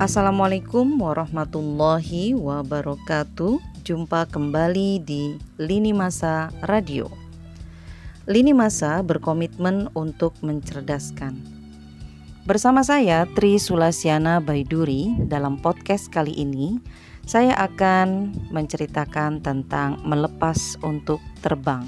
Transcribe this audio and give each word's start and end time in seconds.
Assalamualaikum 0.00 0.96
warahmatullahi 0.96 2.32
wabarakatuh. 2.32 3.60
Jumpa 3.84 4.32
kembali 4.32 4.96
di 5.04 5.36
Lini 5.60 5.92
Masa 5.92 6.48
Radio. 6.64 7.12
Lini 8.24 8.56
Masa 8.56 9.04
berkomitmen 9.04 9.92
untuk 9.92 10.32
mencerdaskan. 10.40 11.36
Bersama 12.48 12.80
saya 12.80 13.28
Tri 13.36 13.60
Sulasiana 13.60 14.40
Baiduri 14.40 15.12
dalam 15.28 15.60
podcast 15.60 16.08
kali 16.08 16.32
ini, 16.32 16.80
saya 17.28 17.52
akan 17.60 18.32
menceritakan 18.56 19.44
tentang 19.44 20.00
melepas 20.08 20.80
untuk 20.80 21.20
terbang. 21.44 21.84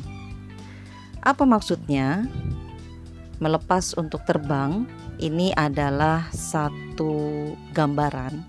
Apa 1.24 1.48
maksudnya? 1.48 2.28
Melepas 3.40 3.96
untuk 3.96 4.20
terbang 4.28 4.84
ini 5.22 5.54
adalah 5.54 6.26
satu 6.34 7.54
gambaran 7.70 8.42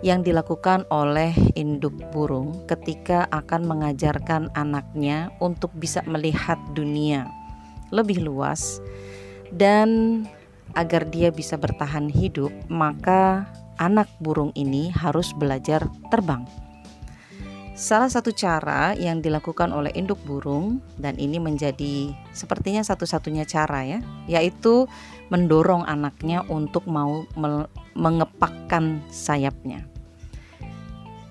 yang 0.00 0.24
dilakukan 0.24 0.88
oleh 0.88 1.36
induk 1.52 1.92
burung 2.10 2.64
ketika 2.64 3.28
akan 3.28 3.68
mengajarkan 3.68 4.48
anaknya 4.56 5.28
untuk 5.44 5.72
bisa 5.76 6.00
melihat 6.08 6.56
dunia 6.72 7.28
lebih 7.92 8.24
luas 8.24 8.80
dan 9.54 10.24
agar 10.76 11.08
dia 11.08 11.32
bisa 11.32 11.56
bertahan 11.56 12.12
hidup, 12.12 12.52
maka 12.68 13.48
anak 13.80 14.08
burung 14.20 14.52
ini 14.52 14.92
harus 14.92 15.32
belajar 15.32 15.88
terbang. 16.12 16.44
Salah 17.76 18.08
satu 18.08 18.32
cara 18.32 18.96
yang 18.96 19.20
dilakukan 19.20 19.68
oleh 19.68 19.92
induk 19.92 20.16
burung 20.24 20.80
dan 20.96 21.12
ini 21.20 21.36
menjadi 21.36 22.08
sepertinya 22.32 22.80
satu-satunya 22.80 23.44
cara 23.44 23.84
ya, 23.84 24.00
yaitu 24.24 24.88
mendorong 25.28 25.84
anaknya 25.84 26.40
untuk 26.48 26.88
mau 26.88 27.28
mengepakkan 27.92 29.04
sayapnya. 29.12 29.84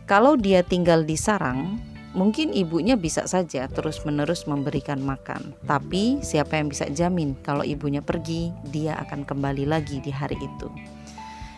Kalau 0.05 0.37
dia 0.37 0.61
tinggal 0.61 1.01
di 1.01 1.17
sarang, 1.17 1.81
mungkin 2.13 2.53
ibunya 2.53 2.93
bisa 2.93 3.25
saja 3.25 3.65
terus-menerus 3.65 4.45
memberikan 4.45 5.01
makan, 5.01 5.57
tapi 5.65 6.21
siapa 6.21 6.61
yang 6.61 6.69
bisa 6.69 6.85
jamin 6.93 7.33
kalau 7.41 7.65
ibunya 7.65 8.05
pergi, 8.05 8.53
dia 8.69 9.01
akan 9.01 9.25
kembali 9.25 9.65
lagi 9.65 9.97
di 9.97 10.13
hari 10.13 10.37
itu. 10.37 10.69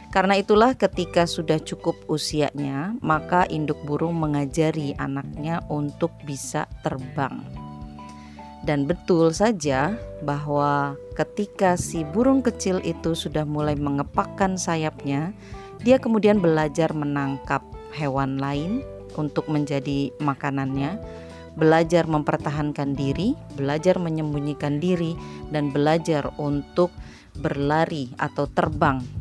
Karena 0.07 0.39
itulah 0.39 0.71
ketika 0.71 1.27
sudah 1.27 1.59
cukup 1.59 1.99
usianya, 2.07 2.95
maka 3.03 3.43
induk 3.51 3.77
burung 3.83 4.15
mengajari 4.15 4.95
anaknya 4.95 5.59
untuk 5.67 6.15
bisa 6.23 6.63
terbang. 6.79 7.43
Dan 8.63 8.87
betul 8.87 9.35
saja 9.35 9.95
bahwa 10.23 10.95
ketika 11.15 11.75
si 11.75 12.07
burung 12.07 12.39
kecil 12.39 12.79
itu 12.83 13.15
sudah 13.15 13.43
mulai 13.43 13.75
mengepakkan 13.75 14.55
sayapnya, 14.55 15.35
dia 15.83 15.99
kemudian 15.99 16.39
belajar 16.39 16.91
menangkap 16.95 17.63
hewan 17.95 18.39
lain 18.39 18.83
untuk 19.19 19.47
menjadi 19.51 20.11
makanannya, 20.23 20.99
belajar 21.59 22.07
mempertahankan 22.07 22.95
diri, 22.95 23.35
belajar 23.59 23.99
menyembunyikan 23.99 24.79
diri, 24.79 25.15
dan 25.51 25.71
belajar 25.71 26.31
untuk 26.39 26.91
berlari 27.37 28.09
atau 28.17 28.49
terbang 28.49 29.16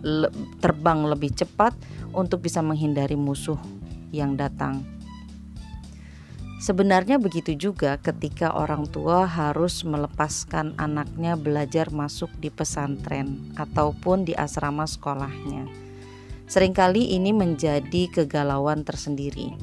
le 0.00 0.28
terbang 0.58 1.04
lebih 1.04 1.32
cepat 1.34 1.76
untuk 2.16 2.44
bisa 2.44 2.60
menghindari 2.64 3.16
musuh 3.16 3.58
yang 4.10 4.34
datang. 4.34 4.82
Sebenarnya 6.60 7.16
begitu 7.16 7.56
juga 7.56 7.96
ketika 7.96 8.52
orang 8.52 8.84
tua 8.84 9.24
harus 9.24 9.80
melepaskan 9.80 10.76
anaknya 10.76 11.32
belajar 11.32 11.88
masuk 11.88 12.28
di 12.36 12.52
pesantren 12.52 13.56
ataupun 13.56 14.28
di 14.28 14.36
asrama 14.36 14.84
sekolahnya. 14.84 15.64
Seringkali 16.52 17.16
ini 17.16 17.32
menjadi 17.32 18.12
kegalauan 18.12 18.84
tersendiri. 18.84 19.56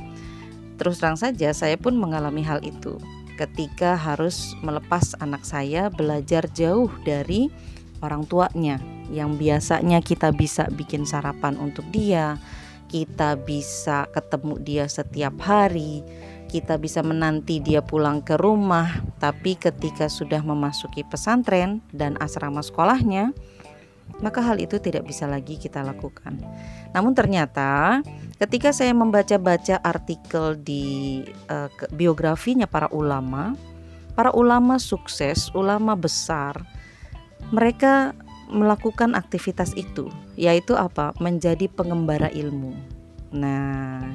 Terus 0.82 0.98
terang 0.98 1.22
saja 1.22 1.54
saya 1.54 1.78
pun 1.78 1.94
mengalami 1.94 2.42
hal 2.42 2.66
itu 2.66 2.98
ketika 3.38 3.94
harus 3.94 4.58
melepas 4.66 5.14
anak 5.22 5.46
saya 5.46 5.94
belajar 5.94 6.50
jauh 6.50 6.90
dari 7.06 7.54
orang 8.02 8.28
tuanya 8.28 8.78
yang 9.10 9.40
biasanya 9.40 10.04
kita 10.04 10.36
bisa 10.36 10.68
bikin 10.74 11.08
sarapan 11.08 11.56
untuk 11.58 11.88
dia, 11.90 12.36
kita 12.92 13.36
bisa 13.40 14.08
ketemu 14.12 14.60
dia 14.64 14.86
setiap 14.88 15.36
hari, 15.44 16.04
kita 16.48 16.80
bisa 16.80 17.04
menanti 17.04 17.60
dia 17.60 17.84
pulang 17.84 18.24
ke 18.24 18.40
rumah, 18.40 19.04
tapi 19.20 19.60
ketika 19.60 20.08
sudah 20.08 20.40
memasuki 20.40 21.04
pesantren 21.04 21.84
dan 21.92 22.16
asrama 22.24 22.64
sekolahnya, 22.64 23.36
maka 24.24 24.40
hal 24.40 24.58
itu 24.58 24.80
tidak 24.80 25.04
bisa 25.04 25.28
lagi 25.28 25.60
kita 25.60 25.84
lakukan. 25.84 26.40
Namun 26.96 27.12
ternyata 27.12 28.00
ketika 28.40 28.72
saya 28.72 28.96
membaca-baca 28.96 29.84
artikel 29.84 30.56
di 30.56 31.22
uh, 31.52 31.68
biografinya 31.92 32.66
para 32.66 32.88
ulama, 32.96 33.54
para 34.16 34.32
ulama 34.32 34.80
sukses, 34.80 35.52
ulama 35.52 35.94
besar, 35.94 36.64
mereka 37.52 38.12
melakukan 38.48 39.16
aktivitas 39.16 39.76
itu, 39.76 40.08
yaitu 40.40 40.76
apa? 40.76 41.12
Menjadi 41.20 41.68
pengembara 41.68 42.32
ilmu. 42.32 42.76
Nah, 43.36 44.08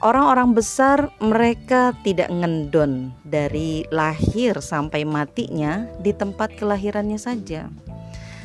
orang-orang 0.00 0.56
besar 0.56 1.12
mereka 1.20 1.92
tidak 2.00 2.32
ngendon 2.32 3.12
dari 3.28 3.84
lahir 3.92 4.56
sampai 4.64 5.04
matinya 5.04 5.84
di 6.00 6.16
tempat 6.16 6.56
kelahirannya 6.56 7.20
saja. 7.20 7.68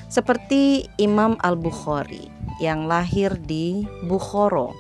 Seperti 0.08 0.88
Imam 1.00 1.36
Al-Bukhari 1.44 2.32
yang 2.64 2.88
lahir 2.88 3.36
di 3.36 3.84
Bukhoro. 4.08 4.72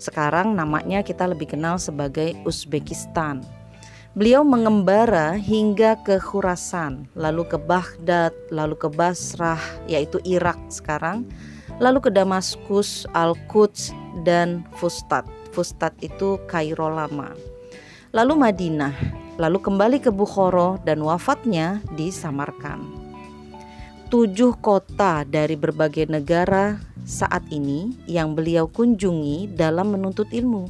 Sekarang 0.00 0.56
namanya 0.56 1.04
kita 1.04 1.28
lebih 1.28 1.54
kenal 1.54 1.76
sebagai 1.76 2.34
Uzbekistan 2.42 3.61
Beliau 4.12 4.44
mengembara 4.44 5.40
hingga 5.40 5.96
ke 6.04 6.20
Khurasan, 6.20 7.08
lalu 7.16 7.48
ke 7.48 7.56
Baghdad, 7.56 8.36
lalu 8.52 8.76
ke 8.76 8.92
Basrah, 8.92 9.56
yaitu 9.88 10.20
Irak 10.28 10.60
sekarang, 10.68 11.24
lalu 11.80 12.04
ke 12.04 12.10
Damaskus, 12.12 13.08
Al-Quds, 13.16 13.96
dan 14.20 14.68
Fustat. 14.76 15.24
Fustat 15.56 15.96
itu 16.04 16.36
Kairo 16.44 16.92
lama. 16.92 17.32
Lalu 18.12 18.36
Madinah, 18.36 18.92
lalu 19.40 19.64
kembali 19.64 20.04
ke 20.04 20.12
Bukhara 20.12 20.76
dan 20.84 21.00
wafatnya 21.00 21.80
di 21.96 22.12
Samarkand. 22.12 22.84
Tujuh 24.12 24.60
kota 24.60 25.24
dari 25.24 25.56
berbagai 25.56 26.04
negara 26.12 26.76
saat 27.08 27.48
ini 27.48 27.96
yang 28.04 28.36
beliau 28.36 28.68
kunjungi 28.68 29.56
dalam 29.56 29.96
menuntut 29.96 30.28
ilmu 30.28 30.68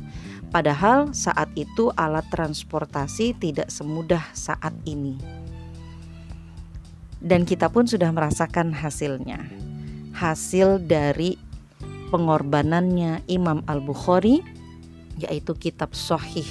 Padahal 0.53 1.17
saat 1.17 1.49
itu 1.57 1.89
alat 1.97 2.29
transportasi 2.29 3.33
tidak 3.41 3.73
semudah 3.73 4.21
saat 4.37 4.77
ini. 4.85 5.17
Dan 7.23 7.49
kita 7.49 7.73
pun 7.73 7.89
sudah 7.89 8.13
merasakan 8.13 8.77
hasilnya. 8.77 9.41
Hasil 10.13 10.85
dari 10.85 11.41
pengorbanannya 12.13 13.25
Imam 13.33 13.65
Al-Bukhari 13.65 14.45
yaitu 15.17 15.57
kitab 15.57 15.97
Sahih 15.97 16.47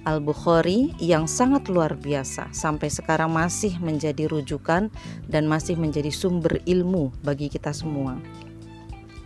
Al-Bukhari 0.00 0.96
yang 0.96 1.28
sangat 1.28 1.68
luar 1.68 1.92
biasa 2.00 2.48
sampai 2.56 2.88
sekarang 2.88 3.28
masih 3.36 3.76
menjadi 3.84 4.32
rujukan 4.32 4.88
dan 5.28 5.44
masih 5.44 5.76
menjadi 5.76 6.08
sumber 6.08 6.64
ilmu 6.64 7.12
bagi 7.20 7.52
kita 7.52 7.76
semua. 7.76 8.16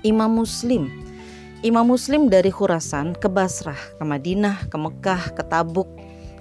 Imam 0.03 0.43
Muslim 0.43 0.91
Imam 1.63 1.87
Muslim 1.87 2.27
dari 2.27 2.51
Khurasan 2.51 3.15
ke 3.15 3.31
Basrah, 3.31 3.79
ke 4.01 4.05
Madinah, 4.05 4.67
ke 4.67 4.77
Mekah, 4.81 5.37
ke 5.37 5.43
Tabuk, 5.47 5.87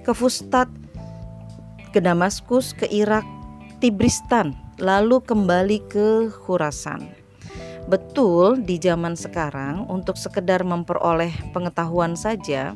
ke 0.02 0.10
Fustat, 0.10 0.66
ke 1.94 2.02
Damaskus, 2.02 2.74
ke 2.74 2.90
Irak, 2.90 3.22
Tibristan, 3.78 4.56
lalu 4.82 5.22
kembali 5.22 5.78
ke 5.86 6.32
Khurasan. 6.32 7.06
Betul 7.84 8.64
di 8.64 8.80
zaman 8.80 9.12
sekarang 9.14 9.86
untuk 9.92 10.16
sekedar 10.16 10.64
memperoleh 10.64 11.30
pengetahuan 11.52 12.16
saja 12.16 12.72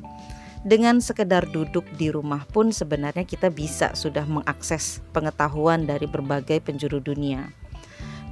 dengan 0.69 1.01
sekedar 1.01 1.49
duduk 1.49 1.87
di 1.97 2.13
rumah 2.13 2.45
pun 2.51 2.69
sebenarnya 2.75 3.25
kita 3.25 3.49
bisa 3.49 3.97
sudah 3.97 4.29
mengakses 4.29 5.01
pengetahuan 5.17 5.89
dari 5.89 6.05
berbagai 6.05 6.61
penjuru 6.61 7.01
dunia. 7.01 7.49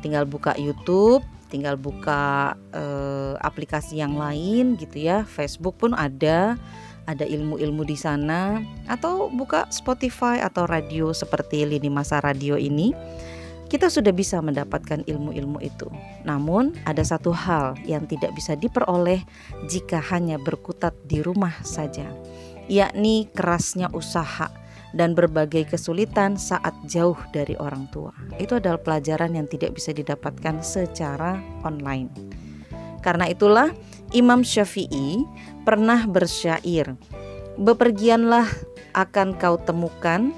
Tinggal 0.04 0.28
buka 0.28 0.52
YouTube, 0.60 1.24
tinggal 1.48 1.78
buka 1.78 2.54
uh, 2.74 3.34
aplikasi 3.40 4.02
yang 4.02 4.18
lain 4.18 4.76
gitu 4.76 5.02
ya. 5.02 5.22
Facebook 5.26 5.80
pun 5.80 5.94
ada 5.94 6.58
ada 7.06 7.24
ilmu-ilmu 7.24 7.86
di 7.86 7.94
sana. 7.94 8.60
Atau 8.90 9.30
buka 9.30 9.70
Spotify 9.70 10.42
atau 10.42 10.66
radio 10.66 11.14
seperti 11.14 11.62
Lini 11.64 11.88
Masa 11.88 12.18
Radio 12.20 12.58
ini 12.58 12.92
kita 13.66 13.90
sudah 13.90 14.14
bisa 14.14 14.38
mendapatkan 14.38 15.02
ilmu-ilmu 15.10 15.58
itu. 15.58 15.90
Namun, 16.22 16.78
ada 16.86 17.02
satu 17.02 17.34
hal 17.34 17.74
yang 17.82 18.06
tidak 18.06 18.30
bisa 18.38 18.54
diperoleh 18.54 19.26
jika 19.66 19.98
hanya 20.14 20.38
berkutat 20.38 20.94
di 21.02 21.18
rumah 21.18 21.50
saja, 21.66 22.06
yakni 22.70 23.26
kerasnya 23.34 23.90
usaha 23.90 24.65
dan 24.96 25.12
berbagai 25.12 25.68
kesulitan 25.68 26.40
saat 26.40 26.72
jauh 26.88 27.16
dari 27.30 27.52
orang 27.60 27.84
tua. 27.92 28.10
Itu 28.40 28.56
adalah 28.56 28.80
pelajaran 28.80 29.36
yang 29.36 29.44
tidak 29.46 29.76
bisa 29.76 29.92
didapatkan 29.92 30.64
secara 30.64 31.36
online. 31.62 32.08
Karena 33.04 33.28
itulah 33.28 33.70
Imam 34.10 34.42
Syafi'i 34.42 35.22
pernah 35.62 36.08
bersyair, 36.08 36.96
"Bepergianlah 37.60 38.48
akan 38.96 39.36
kau 39.36 39.60
temukan 39.60 40.32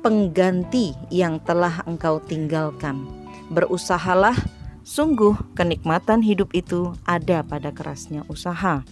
pengganti 0.00 0.94
yang 1.10 1.42
telah 1.42 1.82
engkau 1.84 2.22
tinggalkan. 2.22 3.04
Berusahalah, 3.50 4.38
sungguh 4.86 5.34
kenikmatan 5.58 6.22
hidup 6.22 6.54
itu 6.54 6.94
ada 7.04 7.42
pada 7.42 7.74
kerasnya 7.74 8.22
usaha." 8.30 8.86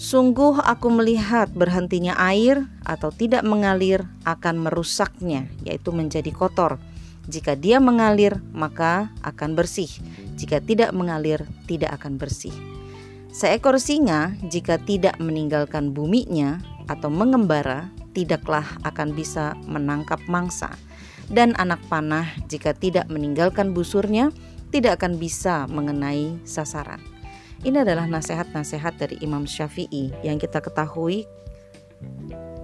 Sungguh 0.00 0.64
aku 0.64 0.88
melihat 0.88 1.52
berhentinya 1.52 2.16
air 2.16 2.64
atau 2.88 3.12
tidak 3.12 3.44
mengalir 3.44 4.08
akan 4.24 4.64
merusaknya, 4.64 5.44
yaitu 5.60 5.92
menjadi 5.92 6.32
kotor. 6.32 6.80
Jika 7.28 7.52
dia 7.52 7.84
mengalir, 7.84 8.40
maka 8.56 9.12
akan 9.20 9.52
bersih. 9.52 9.92
Jika 10.40 10.64
tidak 10.64 10.96
mengalir, 10.96 11.44
tidak 11.68 12.00
akan 12.00 12.16
bersih. 12.16 12.56
Seekor 13.28 13.76
singa, 13.76 14.32
jika 14.48 14.80
tidak 14.80 15.20
meninggalkan 15.20 15.92
buminya 15.92 16.64
atau 16.88 17.12
mengembara, 17.12 17.92
tidaklah 18.16 18.64
akan 18.88 19.12
bisa 19.12 19.52
menangkap 19.68 20.24
mangsa. 20.32 20.72
Dan 21.28 21.52
anak 21.60 21.84
panah, 21.92 22.24
jika 22.48 22.72
tidak 22.72 23.04
meninggalkan 23.12 23.76
busurnya, 23.76 24.32
tidak 24.72 25.04
akan 25.04 25.20
bisa 25.20 25.68
mengenai 25.68 26.40
sasaran. 26.48 27.09
Ini 27.60 27.84
adalah 27.84 28.08
nasihat-nasihat 28.08 28.96
dari 28.96 29.20
Imam 29.20 29.44
Syafi'i 29.44 30.08
yang 30.24 30.40
kita 30.40 30.64
ketahui 30.64 31.28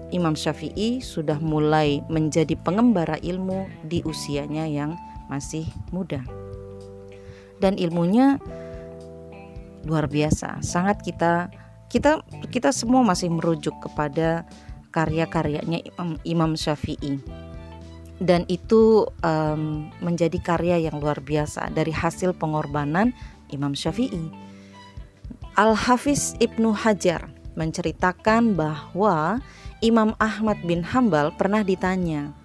Imam 0.08 0.32
Syafi'i 0.32 1.04
sudah 1.04 1.37
mulai 1.37 2.00
menjadi 2.08 2.56
pengembara 2.56 3.20
ilmu 3.20 3.69
di 3.84 4.00
usianya 4.08 4.64
yang 4.64 4.96
masih 5.28 5.69
muda. 5.93 6.25
Dan 7.60 7.76
ilmunya 7.76 8.40
luar 9.84 10.08
biasa, 10.08 10.64
sangat 10.64 11.04
kita 11.04 11.52
kita 11.92 12.25
kita 12.49 12.72
semua 12.72 13.04
masih 13.04 13.28
merujuk 13.28 13.76
kepada 13.84 14.49
karya-karyanya 14.96 15.84
Imam, 15.92 16.16
Imam 16.25 16.52
Syafi'i. 16.56 17.20
Dan 18.16 18.49
itu 18.49 19.04
um, 19.20 19.92
menjadi 20.00 20.40
karya 20.40 20.88
yang 20.88 21.04
luar 21.04 21.20
biasa 21.20 21.69
dari 21.69 21.92
hasil 21.92 22.32
pengorbanan 22.40 23.12
Imam 23.52 23.76
Syafi'i 23.76 24.46
Al-Hafiz 25.56 26.36
Ibnu 26.36 26.76
Hajar 26.76 27.32
menceritakan 27.56 28.52
bahwa 28.60 29.40
Imam 29.80 30.12
Ahmad 30.20 30.60
bin 30.68 30.84
Hambal 30.84 31.32
pernah 31.32 31.64
ditanya, 31.64 32.36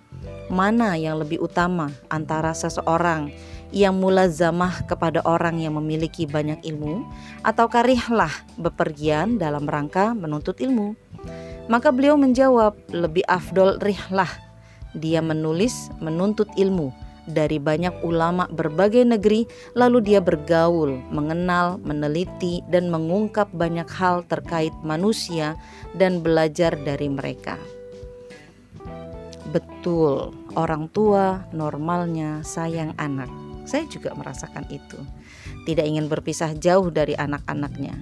mana 0.48 0.96
yang 0.96 1.20
lebih 1.20 1.44
utama 1.44 1.92
antara 2.08 2.56
seseorang 2.56 3.28
yang 3.76 4.00
mulazamah 4.00 4.88
kepada 4.88 5.20
orang 5.28 5.60
yang 5.60 5.76
memiliki 5.76 6.24
banyak 6.24 6.64
ilmu 6.64 7.04
atau 7.44 7.68
karihlah 7.68 8.32
bepergian 8.56 9.36
dalam 9.36 9.68
rangka 9.68 10.16
menuntut 10.16 10.64
ilmu? 10.64 10.96
Maka 11.68 11.92
beliau 11.92 12.16
menjawab, 12.16 12.80
lebih 12.96 13.28
afdol 13.28 13.76
rihlah. 13.84 14.32
Dia 14.96 15.20
menulis 15.20 15.92
menuntut 16.00 16.48
ilmu 16.56 17.11
dari 17.30 17.62
banyak 17.62 18.02
ulama 18.02 18.50
berbagai 18.50 19.06
negeri, 19.06 19.46
lalu 19.78 20.02
dia 20.02 20.20
bergaul, 20.24 20.98
mengenal, 21.14 21.78
meneliti, 21.82 22.66
dan 22.70 22.90
mengungkap 22.90 23.50
banyak 23.54 23.86
hal 23.90 24.26
terkait 24.26 24.74
manusia 24.82 25.54
dan 25.94 26.26
belajar 26.26 26.74
dari 26.82 27.08
mereka. 27.12 27.58
Betul, 29.52 30.32
orang 30.56 30.88
tua 30.90 31.44
normalnya 31.52 32.40
sayang 32.42 32.96
anak. 32.96 33.30
Saya 33.68 33.86
juga 33.92 34.16
merasakan 34.16 34.66
itu. 34.72 34.98
Tidak 35.68 35.86
ingin 35.86 36.10
berpisah 36.10 36.58
jauh 36.58 36.90
dari 36.90 37.14
anak-anaknya. 37.14 37.94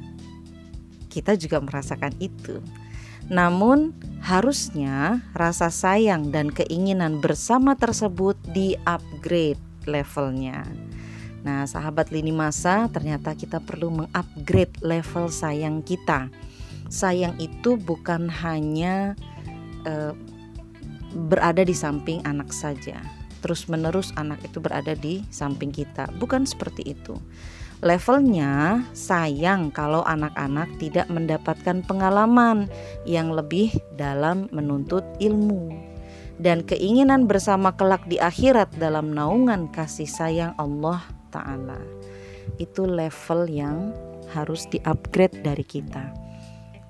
Kita 1.09 1.33
juga 1.35 1.59
merasakan 1.59 2.15
itu. 2.21 2.61
Namun, 3.27 3.91
harusnya 4.23 5.23
rasa 5.35 5.67
sayang 5.67 6.31
dan 6.31 6.53
keinginan 6.53 7.19
bersama 7.19 7.75
tersebut 7.75 8.39
di-upgrade 8.51 9.59
levelnya. 9.83 10.63
Nah, 11.43 11.63
sahabat 11.63 12.11
lini 12.11 12.35
masa, 12.35 12.91
ternyata 12.91 13.31
kita 13.35 13.63
perlu 13.63 13.91
mengupgrade 13.91 14.75
level 14.83 15.31
sayang 15.31 15.83
kita. 15.83 16.27
Sayang 16.91 17.37
itu 17.39 17.79
bukan 17.79 18.27
hanya 18.27 19.15
uh, 19.87 20.11
berada 21.15 21.63
di 21.63 21.73
samping 21.73 22.19
anak 22.27 22.51
saja. 22.51 22.99
Terus-menerus 23.39 24.11
anak 24.19 24.43
itu 24.43 24.59
berada 24.59 24.91
di 24.99 25.23
samping 25.31 25.71
kita. 25.71 26.11
Bukan 26.19 26.43
seperti 26.43 26.91
itu 26.91 27.15
levelnya 27.79 28.83
sayang 28.91 29.71
kalau 29.71 30.03
anak-anak 30.03 30.67
tidak 30.79 31.07
mendapatkan 31.07 31.79
pengalaman 31.87 32.67
yang 33.07 33.31
lebih 33.31 33.71
dalam 33.95 34.51
menuntut 34.51 35.03
ilmu 35.23 35.71
dan 36.39 36.63
keinginan 36.63 37.27
bersama 37.27 37.75
kelak 37.75 38.03
di 38.07 38.19
akhirat 38.19 38.71
dalam 38.79 39.11
naungan 39.11 39.67
kasih 39.71 40.07
sayang 40.07 40.55
Allah 40.55 41.03
Ta'ala. 41.29 41.79
Itu 42.57 42.87
level 42.87 43.47
yang 43.51 43.91
harus 44.31 44.65
di-upgrade 44.71 45.43
dari 45.43 45.67
kita. 45.67 46.29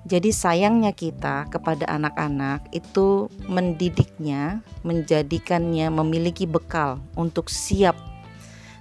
Jadi 0.08 0.32
sayangnya 0.32 0.96
kita 0.96 1.44
kepada 1.52 1.84
anak-anak 1.92 2.72
itu 2.72 3.28
mendidiknya, 3.46 4.64
menjadikannya 4.80 5.92
memiliki 5.92 6.48
bekal 6.48 7.04
untuk 7.20 7.52
siap 7.52 8.09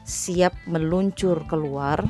siap 0.09 0.57
meluncur 0.65 1.45
keluar 1.45 2.01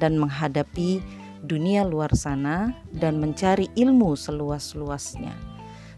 dan 0.00 0.16
menghadapi 0.16 1.04
dunia 1.44 1.84
luar 1.84 2.16
sana 2.16 2.72
dan 2.88 3.20
mencari 3.20 3.68
ilmu 3.76 4.16
seluas-luasnya. 4.16 5.36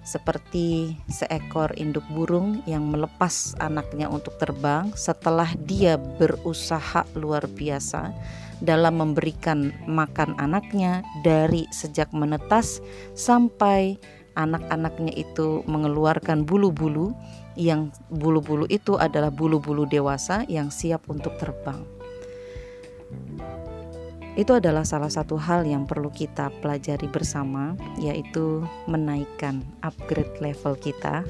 Seperti 0.06 0.94
seekor 1.10 1.74
induk 1.74 2.06
burung 2.14 2.62
yang 2.66 2.86
melepas 2.90 3.58
anaknya 3.58 4.06
untuk 4.06 4.38
terbang 4.38 4.90
setelah 4.94 5.50
dia 5.66 5.98
berusaha 5.98 7.06
luar 7.18 7.46
biasa 7.50 8.14
dalam 8.62 9.02
memberikan 9.02 9.74
makan 9.86 10.38
anaknya 10.38 11.02
dari 11.26 11.66
sejak 11.74 12.10
menetas 12.14 12.78
sampai 13.18 13.98
anak-anaknya 14.38 15.10
itu 15.16 15.66
mengeluarkan 15.66 16.46
bulu-bulu 16.46 17.10
yang 17.56 17.90
bulu-bulu 18.12 18.68
itu 18.68 19.00
adalah 19.00 19.32
bulu-bulu 19.32 19.88
dewasa 19.88 20.44
yang 20.46 20.68
siap 20.68 21.08
untuk 21.08 21.34
terbang. 21.40 21.80
Itu 24.36 24.60
adalah 24.60 24.84
salah 24.84 25.08
satu 25.08 25.40
hal 25.40 25.64
yang 25.64 25.88
perlu 25.88 26.12
kita 26.12 26.52
pelajari 26.60 27.08
bersama, 27.08 27.72
yaitu 27.96 28.60
menaikkan 28.84 29.64
upgrade 29.80 30.36
level 30.44 30.76
kita 30.76 31.24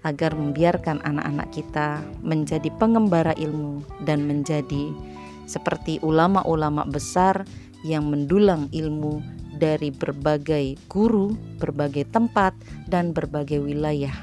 agar 0.00 0.32
membiarkan 0.32 1.04
anak-anak 1.04 1.48
kita 1.52 2.00
menjadi 2.24 2.72
pengembara 2.80 3.36
ilmu 3.36 3.84
dan 4.08 4.24
menjadi 4.24 4.96
seperti 5.44 6.00
ulama-ulama 6.00 6.88
besar 6.88 7.44
yang 7.84 8.08
mendulang 8.08 8.72
ilmu 8.72 9.20
dari 9.60 9.92
berbagai 9.92 10.80
guru, 10.88 11.36
berbagai 11.60 12.08
tempat, 12.08 12.56
dan 12.88 13.12
berbagai 13.12 13.60
wilayah 13.60 14.14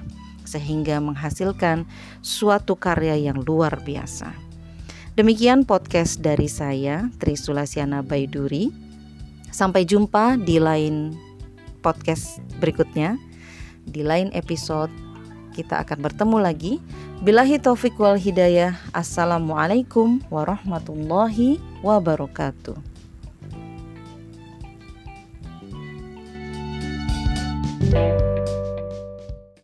sehingga 0.45 1.01
menghasilkan 1.03 1.83
suatu 2.23 2.77
karya 2.79 3.17
yang 3.19 3.41
luar 3.43 3.81
biasa. 3.83 4.31
Demikian 5.15 5.63
podcast 5.63 6.19
dari 6.19 6.51
saya, 6.51 7.07
Tri 7.19 7.39
Sulasiana 7.39 8.03
Baiduri. 8.03 8.69
Sampai 9.49 9.87
jumpa 9.87 10.35
di 10.35 10.59
lain 10.59 11.15
podcast 11.79 12.43
berikutnya. 12.59 13.15
Di 13.87 14.03
lain 14.03 14.33
episode 14.35 14.91
kita 15.55 15.87
akan 15.87 16.03
bertemu 16.03 16.37
lagi. 16.43 16.73
Bilahi 17.23 17.63
taufik 17.63 17.95
wal 17.95 18.19
hidayah. 18.19 18.75
Assalamualaikum 18.91 20.19
warahmatullahi 20.27 21.63
wabarakatuh. 21.79 22.95
thank 27.85 28.19
you 28.19 28.24